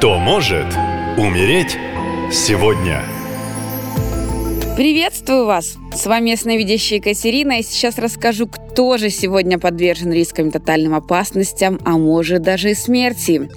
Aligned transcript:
Кто 0.00 0.18
может 0.18 0.64
умереть 1.18 1.76
сегодня? 2.32 3.02
Приветствую 4.74 5.44
вас! 5.44 5.76
С 5.94 6.06
вами 6.06 6.30
ясновидящая 6.30 7.02
Катерина, 7.02 7.58
и 7.58 7.62
сейчас 7.62 7.98
расскажу, 7.98 8.46
кто 8.46 8.96
же 8.96 9.10
сегодня 9.10 9.58
подвержен 9.58 10.10
рискам 10.10 10.48
и 10.48 10.52
тотальным 10.52 10.94
опасностям, 10.94 11.78
а 11.84 11.98
может 11.98 12.40
даже 12.40 12.70
и 12.70 12.74
смерти. 12.74 13.50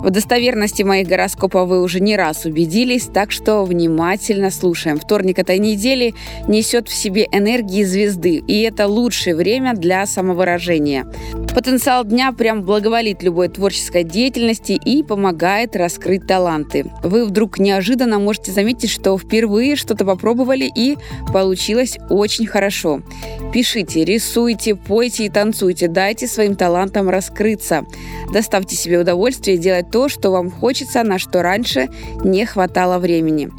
В 0.00 0.08
достоверности 0.08 0.82
моих 0.82 1.08
гороскопов 1.08 1.68
вы 1.68 1.82
уже 1.82 2.00
не 2.00 2.16
раз 2.16 2.46
убедились, 2.46 3.04
так 3.04 3.30
что 3.30 3.64
внимательно 3.64 4.50
слушаем. 4.50 4.98
Вторник 4.98 5.38
этой 5.38 5.58
недели 5.58 6.14
несет 6.48 6.88
в 6.88 6.94
себе 6.94 7.28
энергии 7.30 7.84
звезды, 7.84 8.36
и 8.36 8.62
это 8.62 8.86
лучшее 8.86 9.36
время 9.36 9.74
для 9.74 10.06
самовыражения. 10.06 11.06
Потенциал 11.54 12.04
дня 12.04 12.32
прям 12.32 12.62
благоволит 12.62 13.22
любой 13.22 13.48
творческой 13.48 14.04
деятельности 14.04 14.72
и 14.72 15.02
помогает 15.02 15.76
раскрыть 15.76 16.26
таланты. 16.26 16.90
Вы 17.02 17.26
вдруг 17.26 17.58
неожиданно 17.58 18.18
можете 18.18 18.52
заметить, 18.52 18.90
что 18.90 19.18
впервые 19.18 19.76
что-то 19.76 20.06
попробовали 20.06 20.70
и 20.74 20.96
получилось 21.30 21.98
очень 22.08 22.46
хорошо. 22.46 23.02
Пишите, 23.52 24.04
рисуйте, 24.04 24.76
пойте 24.76 25.26
и 25.26 25.28
танцуйте, 25.28 25.88
дайте 25.88 26.26
своим 26.26 26.54
талантам 26.54 27.10
раскрыться. 27.10 27.84
Доставьте 28.32 28.76
себе 28.76 29.00
удовольствие 29.00 29.58
делать 29.58 29.89
то, 29.90 30.08
что 30.08 30.30
вам 30.30 30.50
хочется, 30.50 31.02
на 31.02 31.18
что 31.18 31.42
раньше 31.42 31.88
не 32.24 32.46
хватало 32.46 32.98
времени. 32.98 33.50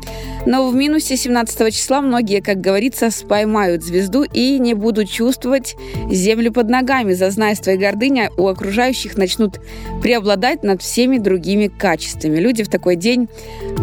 Но 0.45 0.67
в 0.67 0.75
минусе 0.75 1.17
17 1.17 1.73
числа 1.73 2.01
многие, 2.01 2.41
как 2.41 2.59
говорится, 2.59 3.11
споймают 3.11 3.83
звезду 3.83 4.23
и 4.23 4.57
не 4.57 4.73
будут 4.73 5.09
чувствовать 5.09 5.75
землю 6.09 6.51
под 6.51 6.69
ногами. 6.69 7.13
Зазнайство 7.13 7.71
и 7.71 7.77
гордыня 7.77 8.31
у 8.37 8.47
окружающих 8.47 9.17
начнут 9.17 9.59
преобладать 10.01 10.63
над 10.63 10.81
всеми 10.81 11.17
другими 11.17 11.67
качествами. 11.67 12.39
Люди 12.39 12.63
в 12.63 12.69
такой 12.69 12.95
день 12.95 13.29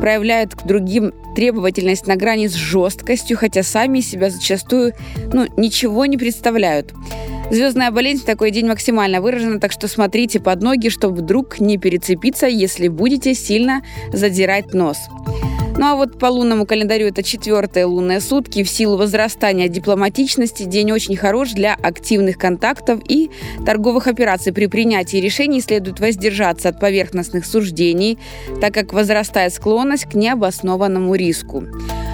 проявляют 0.00 0.54
к 0.54 0.66
другим 0.66 1.12
требовательность 1.36 2.06
на 2.06 2.16
грани 2.16 2.48
с 2.48 2.54
жесткостью, 2.54 3.36
хотя 3.36 3.62
сами 3.62 4.00
себя 4.00 4.30
зачастую 4.30 4.94
ну, 5.32 5.46
ничего 5.56 6.06
не 6.06 6.16
представляют. 6.16 6.92
Звездная 7.50 7.90
болезнь 7.90 8.22
в 8.22 8.26
такой 8.26 8.50
день 8.50 8.66
максимально 8.66 9.22
выражена, 9.22 9.58
так 9.58 9.72
что 9.72 9.88
смотрите 9.88 10.38
под 10.38 10.62
ноги, 10.62 10.90
чтобы 10.90 11.16
вдруг 11.16 11.60
не 11.60 11.78
перецепиться, 11.78 12.46
если 12.46 12.88
будете 12.88 13.34
сильно 13.34 13.82
задирать 14.12 14.74
нос. 14.74 14.98
Ну 15.78 15.86
а 15.86 15.94
вот 15.94 16.18
по 16.18 16.26
лунному 16.26 16.66
календарю 16.66 17.06
это 17.06 17.22
четвертые 17.22 17.84
лунные 17.84 18.20
сутки. 18.20 18.64
В 18.64 18.68
силу 18.68 18.96
возрастания 18.96 19.68
дипломатичности 19.68 20.64
день 20.64 20.90
очень 20.90 21.16
хорош 21.16 21.52
для 21.52 21.74
активных 21.74 22.36
контактов 22.36 23.00
и 23.08 23.30
торговых 23.64 24.08
операций. 24.08 24.52
При 24.52 24.66
принятии 24.66 25.18
решений 25.18 25.60
следует 25.60 26.00
воздержаться 26.00 26.68
от 26.68 26.80
поверхностных 26.80 27.46
суждений, 27.46 28.18
так 28.60 28.74
как 28.74 28.92
возрастает 28.92 29.54
склонность 29.54 30.06
к 30.06 30.14
необоснованному 30.14 31.14
риску. 31.14 31.64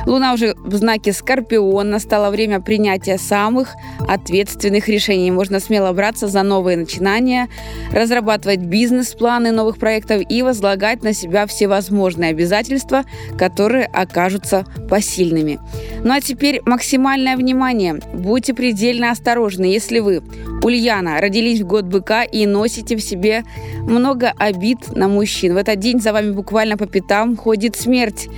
Луна 0.07 0.35
уже 0.35 0.55
в 0.57 0.75
знаке 0.75 1.13
Скорпион. 1.13 1.91
Настало 1.91 2.31
время 2.31 2.61
принятия 2.61 3.19
самых 3.19 3.75
ответственных 4.07 4.89
решений. 4.89 5.31
Можно 5.31 5.61
смело 5.61 5.93
браться 5.93 6.29
за 6.29 6.43
новые 6.43 6.77
начинания, 6.77 7.49
разрабатывать 7.91 8.61
бизнес-планы 8.61 9.51
новых 9.51 9.79
проектов 9.79 10.23
и 10.29 10.43
возлагать 10.43 11.03
на 11.03 11.13
себя 11.13 11.47
всевозможные 11.47 12.31
обязательства, 12.31 13.05
которые 13.39 13.87
окажутся 13.87 14.67
посильными. 14.91 15.59
Ну 16.03 16.13
а 16.13 16.21
теперь 16.21 16.61
максимальное 16.67 17.37
внимание. 17.37 18.01
Будьте 18.13 18.53
предельно 18.55 19.11
осторожны, 19.11 19.65
если 19.65 20.01
вы, 20.01 20.23
Ульяна, 20.63 21.21
родились 21.21 21.61
в 21.61 21.67
год 21.67 21.85
быка 21.85 22.25
и 22.25 22.47
носите 22.47 22.97
в 22.97 23.01
себе 23.01 23.45
много 23.83 24.33
обид 24.37 24.95
на 24.95 25.09
мужчин. 25.09 25.55
В 25.55 25.57
этот 25.57 25.79
день 25.79 26.01
за 26.01 26.13
вами 26.13 26.33
буквально 26.33 26.77
по 26.77 26.87
пятам 26.87 27.37
ходит 27.37 27.77
смерть. 27.77 28.29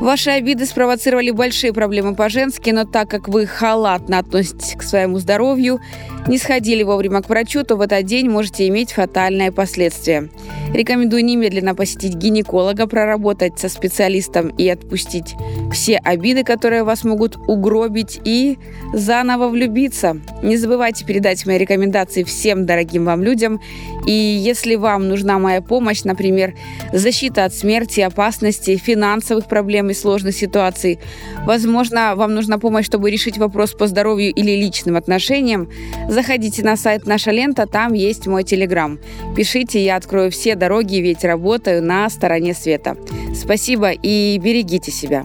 Ваши 0.00 0.30
обиды 0.30 0.64
спровоцировали 0.64 1.30
большие 1.30 1.74
проблемы 1.74 2.14
по-женски, 2.14 2.70
но 2.70 2.86
так 2.86 3.10
как 3.10 3.28
вы 3.28 3.46
халатно 3.46 4.18
относитесь 4.18 4.74
к 4.74 4.82
своему 4.82 5.18
здоровью, 5.18 5.78
не 6.26 6.38
сходили 6.38 6.82
вовремя 6.82 7.20
к 7.20 7.28
врачу, 7.28 7.64
то 7.64 7.76
в 7.76 7.82
этот 7.82 8.06
день 8.06 8.30
можете 8.30 8.66
иметь 8.68 8.92
фатальные 8.92 9.52
последствия. 9.52 10.30
Рекомендую 10.72 11.22
немедленно 11.22 11.74
посетить 11.74 12.14
гинеколога, 12.14 12.86
проработать 12.86 13.58
со 13.58 13.68
специалистом 13.68 14.48
и 14.48 14.66
отпустить 14.70 15.34
все 15.72 15.96
обиды, 15.96 16.44
которые 16.44 16.84
вас 16.84 17.04
могут 17.04 17.36
угробить, 17.48 18.20
и 18.24 18.58
заново 18.92 19.48
влюбиться. 19.48 20.16
Не 20.42 20.56
забывайте 20.56 21.04
передать 21.04 21.46
мои 21.46 21.58
рекомендации 21.58 22.22
всем 22.24 22.66
дорогим 22.66 23.04
вам 23.04 23.22
людям. 23.22 23.60
И 24.06 24.12
если 24.12 24.74
вам 24.74 25.08
нужна 25.08 25.38
моя 25.38 25.60
помощь, 25.62 26.02
например, 26.04 26.54
защита 26.92 27.44
от 27.44 27.54
смерти, 27.54 28.00
опасности, 28.00 28.76
финансовых 28.76 29.46
проблем 29.46 29.90
и 29.90 29.94
сложных 29.94 30.34
ситуаций, 30.34 30.98
возможно, 31.44 32.14
вам 32.16 32.34
нужна 32.34 32.58
помощь, 32.58 32.86
чтобы 32.86 33.10
решить 33.10 33.38
вопрос 33.38 33.72
по 33.72 33.86
здоровью 33.86 34.32
или 34.32 34.52
личным 34.52 34.96
отношениям, 34.96 35.68
Заходите 36.08 36.64
на 36.64 36.76
сайт 36.76 37.06
«Наша 37.06 37.30
лента», 37.30 37.66
там 37.66 37.92
есть 37.92 38.26
мой 38.26 38.42
телеграм. 38.42 38.98
Пишите, 39.36 39.82
я 39.84 39.96
открою 39.96 40.30
все 40.30 40.56
дороги, 40.56 40.96
ведь 40.96 41.24
работаю 41.24 41.82
на 41.82 42.10
стороне 42.10 42.52
света. 42.52 42.96
Спасибо 43.34 43.90
и 43.92 44.38
берегите 44.38 44.90
себя. 44.90 45.24